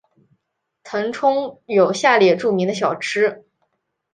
[0.83, 3.45] 腾冲有下列著名的小吃。